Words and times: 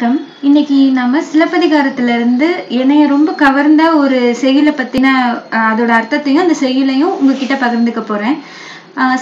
வணக்கம். 0.00 0.20
இன்னைக்கு 0.48 0.76
நம்ம 0.98 1.20
சிலப்பதிகாரத்துல 1.30 2.12
இருந்து 2.18 2.46
என்னைய 2.80 3.02
ரொம்ப 3.06 3.30
கவர்ந்த 3.42 3.82
ஒரு 4.02 4.18
செய்யுளை 4.42 4.72
பத்தின 4.72 5.08
அதோட 5.64 5.90
அர்த்தத்தையும் 5.96 6.42
அந்த 6.42 6.54
செய்யுளையும் 6.60 7.16
உங்ககிட்ட 7.18 7.54
பகிர்ந்துக்க 7.54 8.02
போறேன். 8.06 8.36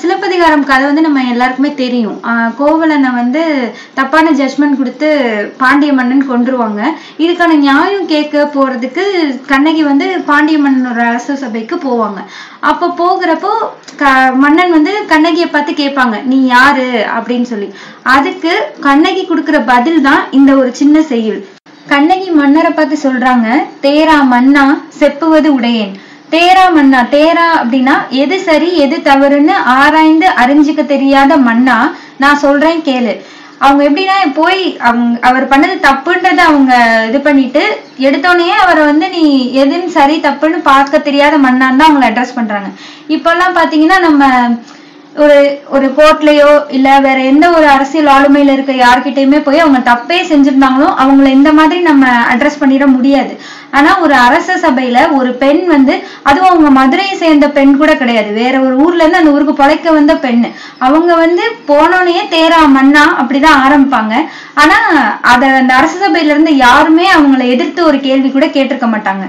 சிலப்பதிகாரம் 0.01 0.65
கதை 0.69 0.85
வந்து 0.89 1.05
நம்ம 1.07 1.23
எல்லாருக்குமே 1.33 1.71
தெரியும். 1.80 2.17
கோவலனை 2.59 3.11
வந்து 3.19 3.43
தப்பான 3.98 4.30
ஜட்மெண்ட் 4.39 4.79
கொடுத்து 4.80 5.09
பாண்டிய 5.62 5.93
மன்னன் 5.98 6.25
கொன்றுவாங்க. 6.30 6.80
இதுக்கான 7.25 7.59
நியாயம் 7.64 8.07
கேட்க 8.12 8.45
போறதுக்கு 8.55 9.05
கண்ணகி 9.52 9.83
வந்து 9.91 10.07
பாண்டிய 10.30 10.59
மன்னனோட 10.65 11.02
அரச 11.11 11.37
சபைக்கு 11.43 11.77
போவாங்க. 11.87 12.23
அப்ப 12.70 12.93
போகிறப்போ 13.02 13.52
க 14.01 14.15
மன்னன் 14.45 14.75
வந்து 14.79 14.95
கண்ணகியை 15.12 15.48
பார்த்து 15.52 15.75
கேட்பாங்க 15.82 16.16
நீ 16.32 16.41
யாரு? 16.55 16.89
அப்படின்னு 17.19 17.48
சொல்லி. 17.53 17.71
அதுக்கு 18.16 18.55
கண்ணகி 18.89 19.25
கொடுக்கிற 19.27 19.61
பதில் 19.73 20.03
தான் 20.09 20.25
இந்த 20.41 20.50
ஒரு 20.62 20.73
சின்ன 20.82 21.03
செயல் 21.12 21.41
கண்ணகி 21.95 22.30
மன்னரை 22.41 22.70
பார்த்து 22.73 22.97
சொல்றாங்க 23.06 23.48
தேரா 23.87 24.19
மன்னா 24.34 24.66
செப்புவது 25.00 25.48
உடையேன். 25.59 25.95
தேரா 26.32 26.64
மன்னா 26.77 27.00
தேரா 27.14 27.46
அப்படின்னா 27.60 27.95
எது 28.23 28.36
சரி 28.48 28.69
எது 28.84 28.96
தவறுன்னு 29.09 29.55
ஆராய்ந்து 29.80 30.28
அறிஞ்சுக்க 30.42 30.82
தெரியாத 30.95 31.32
மன்னா 31.48 31.77
நான் 32.23 32.42
சொல்றேன் 32.45 32.80
கேளு. 32.88 33.12
அவங்க 33.64 33.82
எப்படின்னா 33.88 34.16
போய் 34.41 34.60
அவங்க 34.88 35.19
அவர் 35.28 35.45
பண்ணது 35.52 35.77
தப்புன்றத 35.86 36.41
அவங்க 36.50 36.72
இது 37.09 37.19
பண்ணிட்டு 37.20 37.62
எடுத்தோடனே 38.06 38.56
அவரை 38.64 38.83
வந்து 38.91 39.06
நீ 39.16 39.24
எதுன்னு 39.62 39.96
சரி 39.96 40.16
தப்புன்னு 40.27 40.59
பார்க்க 40.70 41.06
தெரியாத 41.09 41.36
மன்னான்னு 41.46 41.80
தான் 41.80 41.88
அவங்களை 41.88 42.09
அட்ரஸ் 42.10 42.38
பண்றாங்க. 42.38 42.69
இப்பெல்லாம் 43.16 43.56
பாத்தீங்கன்னா 43.58 43.98
நம்ம 44.06 44.22
ஒரு 45.22 45.36
ஒரு 45.77 45.86
கோர்ட்லயோ 45.98 46.48
இல்ல 46.77 46.88
வேற 47.06 47.18
எந்த 47.30 47.46
ஒரு 47.50 47.66
அரசியல் 47.66 48.10
ஆளுமையில 48.14 48.54
இருக்க 48.56 48.72
யார்கிட்டயுமே 48.72 49.38
போய் 49.46 49.62
அவங்க 49.64 49.80
தப்பே 49.91 50.18
செஞ்சிருந்தாங்களோ 50.30 50.88
அவங்கள 51.02 51.28
இந்த 51.38 51.50
மாதிரி 51.52 51.80
நம்ம 51.88 52.04
அட்ரஸ் 52.32 52.60
பண்ணிட 52.60 52.86
முடியாது. 52.86 53.32
ஆனா 53.78 53.91
ஒரு 54.04 54.14
அரச 54.27 54.56
சபையில 54.64 54.98
ஒரு 55.19 55.30
பெண் 55.42 55.62
வந்து 55.66 55.94
அதுவும் 56.22 56.50
அவங்க 56.50 56.70
மதுரையை 56.78 57.14
சேர்ந்த 57.16 57.48
பெண் 57.56 57.75
கூட 57.80 57.92
கிடையாது. 57.94 58.30
வேற 58.42 58.55
ஒரு 58.66 58.77
ஊர்ல 58.84 59.02
இருந்து 59.02 59.20
அந்த 59.20 59.34
ஊருக்கு 59.36 59.55
பொழைக்க 59.62 59.92
வந்த 59.98 60.14
பெண். 60.25 60.44
அவங்க 60.86 61.10
வந்து 61.25 61.44
போனோடனே 61.70 62.25
தேரா 62.36 62.60
மன்னா 62.77 63.05
அப்படிதான் 63.20 63.60
ஆரம்பிப்பாங்க. 63.64 64.14
ஆனா 64.62 64.78
அத 65.32 65.42
அந்த 65.60 65.75
அரச 65.80 65.94
சபையில 66.05 66.34
இருந்து 66.34 66.55
யாருமே 66.66 67.08
அவங்கள 67.10 67.44
எதிர்த்து 67.56 67.82
ஒரு 67.91 68.00
கேள்வி 68.06 68.30
கூட 68.30 68.47
கேட்டிருக்க 68.47 68.88
மாட்டாங்க. 68.94 69.27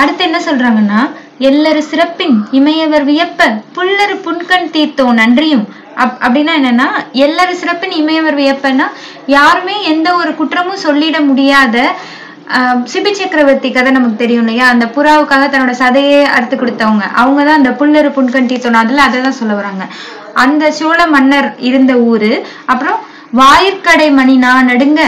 அடுத்து 0.00 0.22
என்ன 0.24 0.38
சொல்றாங்கன்னா 0.48 1.00
எல்லரு 1.40 1.78
சிறப்பின் 1.78 2.36
இமையவர் 2.52 3.04
வியப்ப 3.04 3.40
புல்லரு 3.76 4.14
புன்கண் 4.16 4.70
தீர்த்தோ 4.70 5.12
நன்றியும். 5.12 5.64
அப் 5.94 6.16
அப்படின்னா 6.22 6.52
என்னன்னா 6.60 6.86
எல்லரு 7.12 7.52
சிறப்பின் 7.52 7.90
இமையவர் 7.90 8.34
வியப்பன்னா 8.34 8.86
யாருமே 9.26 9.82
எந்த 9.82 10.14
ஒரு 10.14 10.34
குற்றமும் 10.34 10.84
சொல்லிட 10.84 11.24
முடியாத 11.24 11.76
ஆஹ் 12.56 12.82
சிபி 12.84 13.12
சக்கரவர்த்தி 13.12 13.70
கதை 13.70 13.92
நமக்கு 13.92 14.16
தெரியும் 14.16 14.42
இல்லையா? 14.42 14.66
அந்த 14.68 14.86
புறாவுக்காக 14.86 15.44
தன்னோட 15.48 15.72
சதையே 15.78 16.22
அறுத்து 16.26 16.56
கொடுத்தவங்க. 16.56 17.04
அவங்க 17.12 17.44
தான் 17.44 17.58
அந்த 17.60 17.70
புல்லரு 17.70 18.08
புன்கண் 18.08 18.46
தீர்த்தோம் 18.46 18.82
அதுல 18.82 19.02
அதை 19.02 19.22
தான் 19.22 19.32
சொல்ல 19.32 19.54
வராங்க. 19.54 19.84
அந்த 20.34 20.70
சோழ 20.70 21.06
மன்னர் 21.06 21.54
இருந்த 21.58 21.94
ஊரு 21.94 22.30
அப்புறம் 22.66 22.98
வாயிற்கடை 23.38 24.08
மணி 24.12 24.34
நான் 24.38 24.68
நடுங்க 24.70 25.00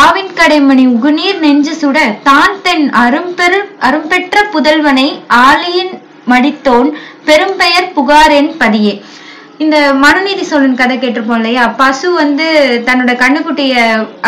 ஆவின்கடை 0.00 0.58
மணி 0.62 0.84
உகுநீர் 0.92 1.40
நெஞ்சு 1.40 1.74
சுட 1.80 1.98
தான் 2.24 2.54
தென் 2.62 2.86
அரும்பெரு 3.02 3.58
அரும்பெற்ற 3.80 4.36
புதல்வனை 4.52 5.08
ஆலியின் 5.42 5.92
மடித்தோன் 6.26 6.88
பெரும்பெயர் 7.26 7.92
புகாரென் 7.96 8.50
பதியே. 8.60 8.94
இந்த 9.58 9.76
மனுநீதி 10.02 10.44
சோழன் 10.44 10.78
கதை 10.78 10.94
கேட்டிருப்போம் 10.96 11.40
இல்லையா? 11.40 11.64
பசு 11.78 12.06
வந்து 12.14 12.46
தன்னோட 12.86 13.12
கண்ணுக்குட்டிய 13.16 13.74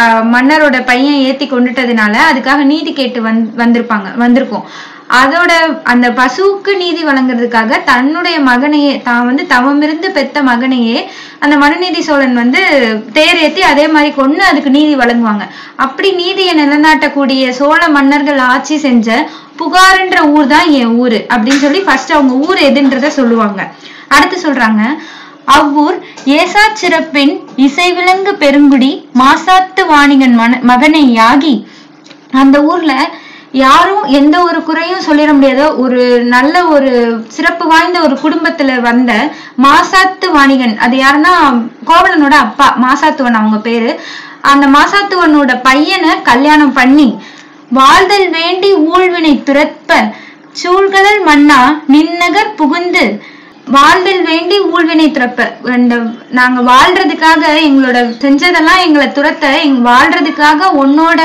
ஆஹ், 0.02 0.24
மன்னரோட 0.34 0.76
பையன் 0.84 1.22
ஏத்தி 1.28 1.46
கொண்டுட்டதுனால 1.48 2.14
அதுக்காக 2.28 2.64
நீதி 2.64 2.92
கேட்டு 2.92 3.20
வந் 3.22 3.40
வந்திருப்பாங்க 3.56 4.10
வந்திருக்கும். 4.16 4.66
அதோட 5.10 5.52
அந்த 5.84 6.06
பசுவுக்கு 6.10 6.72
நீதி 6.76 7.02
வழங்குறதுக்காக 7.08 7.78
தன்னுடைய 7.90 8.36
மகனையே 8.48 8.92
தான் 9.02 9.26
வந்து 9.26 9.42
தவமிருந்து 9.46 10.08
பெத்த 10.16 10.42
மகனையே 10.42 10.98
அந்த 11.40 11.54
மனுநீதி 11.56 12.00
சோழன் 12.02 12.34
வந்து 12.34 12.60
தேர் 13.12 13.40
ஏத்தி 13.46 13.62
அதே 13.62 13.86
மாதிரி 13.88 14.10
கொண்டு 14.14 14.42
அதுக்கு 14.44 14.70
நீதி 14.76 14.94
வழங்குவாங்க. 15.02 15.44
அப்படி 15.76 16.08
நீதியை 16.22 16.54
நிலைநாட்டக்கூடிய 16.54 17.50
சோழ 17.58 17.80
மன்னர்கள் 17.88 18.40
ஆட்சி 18.52 18.78
செஞ்ச 18.86 19.18
புகார்ன்ற 19.58 20.18
ஊர் 20.28 20.46
தான் 20.46 20.70
என் 20.80 20.96
ஊரு 21.02 21.18
அப்படின்னு 21.32 21.64
சொல்லி 21.66 21.82
ஃபர்ஸ்ட் 21.86 22.14
அவங்க 22.16 22.34
ஊர் 22.46 22.58
எதுன்றத 22.68 23.10
சொல்லுவாங்க. 23.18 23.60
அடுத்து 24.08 24.38
சொல்றாங்க 24.46 24.82
அவ்வூர் 25.56 25.96
ஏசா 26.38 26.64
சிறப்பின் 26.74 27.34
இசைவிலங்கு 27.66 28.32
பெருங்குடி 28.42 28.92
மாசாத்து 29.20 29.82
வாணிகன் 29.92 30.36
மன 30.40 30.58
மகனை 30.62 31.02
யாகி 31.20 31.54
அந்த 32.32 32.56
ஊர்ல 32.62 32.92
யாரும் 33.56 34.04
எந்த 34.12 34.36
ஒரு 34.42 34.58
குறையும் 34.62 35.04
சொல்லிட 35.06 35.32
முடியாத 35.32 35.62
ஒரு 35.76 36.00
நல்ல 36.26 36.64
ஒரு 36.66 36.90
சிறப்பு 37.28 37.64
வாய்ந்த 37.66 37.98
ஒரு 38.00 38.14
குடும்பத்துல 38.22 38.80
வந்த 38.80 39.12
மாசாத்து 39.62 40.28
வாணிகன் 40.32 40.74
அது 40.76 40.96
யாருன்னா 40.96 41.32
கோவலனோட 41.86 42.34
அப்பா 42.40 42.66
மாசாத்துவன் 42.82 43.38
அவங்க 43.38 43.58
பேரு. 43.60 43.90
அந்த 44.44 44.66
மாசாத்துவனோட 44.68 45.52
பையனை 45.62 46.12
கல்யாணம் 46.22 46.72
பண்ணி 46.72 47.08
வாழ்தல் 47.70 48.28
வேண்டி 48.30 48.68
ஊழ்வினை 48.88 49.32
துரப்ப 49.42 49.92
சூழ்கடல் 50.54 51.22
மன்னா 51.24 51.58
நின்னகர் 51.88 52.54
புகுந்து 52.54 53.04
வாழ்தல் 53.70 54.22
வேண்டி 54.22 54.60
ஊழ்வினை 54.60 55.10
துறப்ப 55.10 55.40
இந்த 55.76 55.96
நாங்க 56.30 56.72
வாழ்றதுக்காக 56.72 57.42
எங்களோட 57.62 57.98
செஞ்சதெல்லாம் 58.20 58.82
எங்களை 58.84 59.06
துரத்த 59.06 59.62
எங்க 59.62 59.90
வாழ்றதுக்காக 59.90 60.68
உன்னோட 60.84 61.20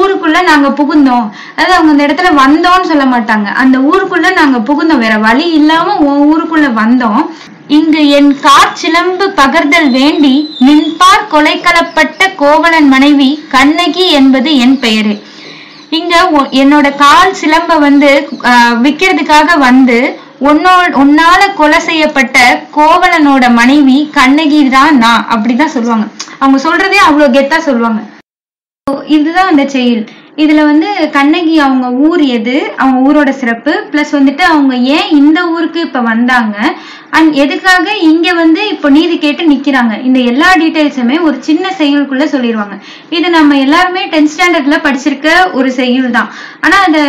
ஊருக்குள்ள 0.00 0.42
நாங்க 0.42 0.68
புகுந்தோம். 0.68 1.30
அதாவது 1.56 1.72
அவங்க 1.72 1.90
அந்த 1.90 2.06
இடத்துல 2.06 2.28
வந்தோம்னு 2.42 2.86
சொல்ல 2.86 3.04
மாட்டாங்க. 3.04 3.44
அந்த 3.44 3.78
ஊருக்குள்ள 3.78 4.32
நாங்க 4.32 4.58
புகுந்தோம். 4.58 4.98
வேற 4.98 5.18
வழி 5.18 5.52
இல்லாம 5.52 5.96
உன் 5.96 6.20
ஊருக்குள்ள 6.32 6.66
வந்தோம். 6.72 7.30
இங்கு 7.68 8.08
என் 8.08 8.36
காற்சிலம்பு 8.40 9.30
பகர்தல் 9.30 9.90
வேண்டி 9.90 10.56
நின்பார் 10.58 11.26
கொலைக்கலப்பட்ட 11.32 12.34
கோவலன் 12.36 12.88
மனைவி 12.88 13.44
கண்ணகி 13.48 14.10
என்பது 14.10 14.56
என் 14.58 14.78
பெயரு. 14.80 15.22
இங்க 15.90 16.28
ஒ- 16.30 16.48
என்னோட 16.50 16.94
கால் 16.96 17.34
சிலம்ப 17.40 17.78
வந்து 17.78 18.28
விற்கிறதுக்காக 18.82 19.58
வந்து 19.58 20.20
உன்னோ 20.48 20.72
உன்னால 21.02 21.40
கொலை 21.58 21.78
செய்யப்பட்ட 21.86 22.36
கோவலனோட 22.76 23.44
மனைவி 23.58 23.96
கண்ணகி 24.18 24.60
தான் 24.76 24.94
நான் 25.04 25.26
அப்படிதான் 25.32 25.74
சொல்லுவாங்க. 25.74 26.06
அவங்க 26.38 26.58
சொல்றதே 26.66 26.98
அவ்வளவு 27.08 27.34
கெத்தா 27.36 27.58
சொல்லுவாங்க. 27.68 28.00
இதுதான் 29.16 29.50
அந்த 29.52 29.64
செயல். 29.74 30.04
இதுல 30.42 30.60
வந்து 30.70 30.88
கண்ணகி 31.16 31.54
அவங்க 31.66 31.86
ஊர் 32.08 32.22
எது? 32.36 32.56
அவங்க 32.82 32.98
ஊரோட 33.08 33.30
சிறப்பு. 33.40 33.72
பிளஸ் 33.92 34.12
வந்துட்டு 34.18 34.44
அவங்க 34.52 34.74
ஏன் 34.96 35.08
இந்த 35.20 35.38
ஊருக்கு 35.54 35.80
இப்ப 35.86 36.00
வந்தாங்க? 36.10 36.56
அண்ட் 37.18 37.32
எதுக்காக 37.44 37.86
இங்க 38.08 38.28
வந்து 38.40 38.62
இப்போ 38.74 38.88
நீதி 38.96 39.16
கேட்டு 39.24 39.44
நிக்கிறாங்க? 39.52 39.94
இந்த 40.08 40.18
எல்லா 40.30 40.48
டீட்டெயில்ஸுமே 40.62 41.16
ஒரு 41.28 41.36
சின்ன 41.48 41.72
செய்யுளுக்குள்ள 41.80 42.26
சொல்லிடுவாங்க 42.34 42.76
இது 43.18 43.30
நம்ம 43.38 43.58
எல்லாருமே 43.66 44.02
டென்த் 44.14 44.32
ஸ்டாண்டர்ட்ல 44.34 44.78
படிச்சிருக்க 44.86 45.28
ஒரு 45.60 45.70
செய்யுள் 45.80 46.16
தான் 46.18 46.30
ஆனா 46.64 46.78
அந்த 46.86 47.00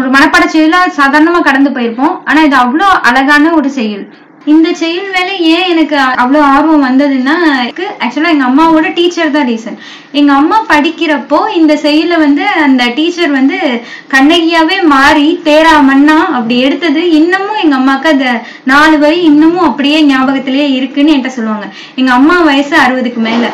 ஒரு 0.00 0.08
மனப்பாட 0.16 0.46
செய்யுளா 0.54 0.80
சாதாரணமா 1.00 1.42
கடந்து 1.50 1.72
போயிருப்போம். 1.76 2.16
ஆனா 2.24 2.40
இது 2.48 2.58
அவ்வளோ 2.64 2.88
அழகான 3.10 3.52
ஒரு 3.58 3.70
செய்யுள். 3.80 4.06
இந்த 4.50 4.68
செயல் 4.80 5.08
வேலை 5.14 5.34
ஏன் 5.52 5.68
எனக்கு 5.72 5.96
அவ்வளோ 6.22 6.40
ஆர்வம் 6.50 6.84
வந்ததுன்னா 6.86 7.34
எனக்கு 7.54 7.86
ஆக்சுவலா 8.04 8.32
எங்க 8.34 8.46
அம்மாவோட 8.48 8.88
டீச்சர் 8.98 9.34
தான் 9.36 9.48
ரீசன் 9.50 9.78
எங்க 10.18 10.32
அம்மா 10.40 10.58
படிக்கிறப்போ 10.70 11.38
இந்த 11.58 11.72
செயல 11.84 12.18
வந்து 12.24 12.44
அந்த 12.64 12.82
டீச்சர் 12.98 13.32
வந்து 13.32 13.58
கண்ணகியாவே 14.14 14.78
மாறி 14.92 15.26
தேரா 15.48 15.74
மன்னா 15.88 16.18
அப்படி 16.36 16.56
எடுத்தது 16.66 17.02
இன்னமும் 17.18 17.62
எங்க 17.64 17.76
அம்மாக்கு 17.80 18.12
அந்த 18.14 18.28
நாலு 18.72 18.98
வரி 19.04 19.18
இன்னமும் 19.30 19.68
அப்படியே 19.70 19.98
ஞாபகத்திலேயே 20.08 20.68
இருக்குன்னு 20.78 21.14
என்கிட்ட 21.14 21.36
சொல்லுவாங்க. 21.36 21.66
எங்க 22.00 22.12
அம்மா 22.12 22.38
வயசு 22.48 22.74
அறுபதுக்கு 22.84 23.22
மேல. 23.28 23.44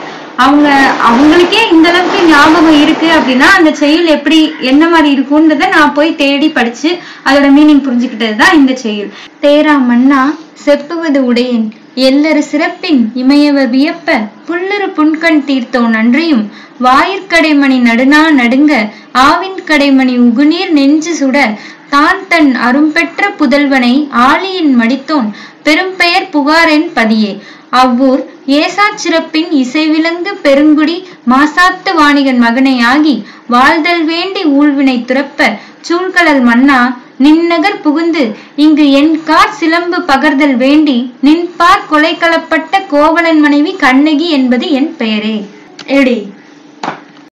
அவங்க 0.44 0.68
அவங்களுக்கே 1.08 1.60
இந்த 1.74 1.86
அளவுக்கு 1.90 2.20
ஞாபகம் 2.30 2.78
இருக்கு 2.84 3.08
அப்படின்னா 3.16 3.48
அந்த 3.58 3.70
செயல் 3.82 4.08
எப்படி 4.14 4.38
என்ன 4.70 4.84
மாதிரி 4.88 5.10
இருக்கும்ன்றத 5.16 5.68
நான் 5.74 5.94
போய் 5.98 6.18
தேடி 6.22 6.48
படிச்சு 6.56 6.90
அதோட 7.26 7.48
மீனிங் 7.56 7.84
புரிஞ்சுக்கிட்டது 7.86 8.36
தான் 8.40 8.56
இந்த 8.60 8.72
செயல். 8.84 9.10
தேரா 9.44 9.76
மன்னா 9.90 10.22
செப்புவது 10.64 11.20
உடையேன். 11.30 11.66
எல்லரு 12.08 12.42
சிறப்பின் 12.50 13.00
இமையவர் 13.22 13.70
வியப்ப 13.74 14.18
புல்லரு 14.48 14.88
புன்கண் 14.98 15.42
தீர்த்தோ 15.48 15.82
நன்றியும். 15.96 16.44
வாயிற்கடைமணி 16.86 17.78
நடுநா 17.88 18.22
நடுங்க 18.40 18.72
ஆவின் 19.28 19.60
கடைமணி 19.68 20.14
உகுநீர் 20.26 20.72
நெஞ்சு 20.78 21.12
சுட 21.20 21.38
தான் 21.94 22.22
தன் 22.30 22.50
அரும்பெற்ற 22.66 23.28
புதல்வனை 23.40 23.94
ஆலியின் 24.28 24.72
மடித்தோன் 24.80 25.28
பெரும்பெயர் 25.66 26.30
புகாரென் 26.34 26.88
பதியே. 26.96 27.32
அவ்வூர் 27.82 28.22
ஏசா 28.56 28.86
சிறப்பின் 29.02 29.50
இசைவிலங்கு 29.60 30.32
பெருங்குடி 30.42 30.96
மாசாத்து 31.32 31.92
வாணிகன் 32.00 32.40
மகனை 32.44 32.76
ஆகி 32.92 33.14
வாழ்தல் 33.54 34.04
வேண்டி 34.04 34.42
ஊழ்வினை 34.58 34.96
துறப்ப 35.08 35.48
சூழ்கலல் 35.88 36.42
மன்னா 36.50 36.78
நின்னகர் 37.18 37.80
புகுந்து 37.82 38.34
இங்கு 38.56 38.90
என் 38.90 39.20
கார் 39.24 39.52
சிலம்பு 39.52 40.00
பகர்தல் 40.00 40.56
வேண்டி 40.56 41.12
நின்பார் 41.20 41.84
கொலைக்களப்பட்ட 41.90 42.86
கோவலன் 42.88 43.40
மனைவி 43.40 43.74
கண்ணகி 43.76 44.28
என்பது 44.28 44.70
என் 44.70 44.94
பெயரே. 44.98 45.44
எடி 45.86 46.32